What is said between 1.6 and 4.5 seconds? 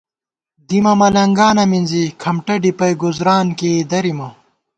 مِنزی، کھمٹہ ڈِپَئ ،گُزُران کېئ درِیمہ